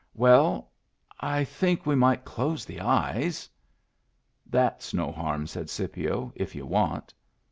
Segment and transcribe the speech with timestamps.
[0.25, 0.71] "Well—
[1.35, 3.47] I think we might close the eyes.""
[4.57, 7.13] That's no harm," said Scipio," if you want."